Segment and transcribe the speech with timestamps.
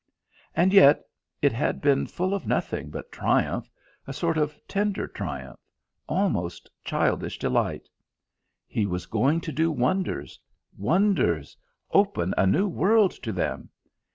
[0.55, 1.05] And yet
[1.43, 3.69] it had been full of nothing but triumph,
[4.07, 5.59] a sort of tender triumph,
[6.09, 7.87] almost childish delight.
[8.65, 10.39] He was going to do wonders
[10.75, 11.55] wonders!
[11.91, 13.69] open a new world to them!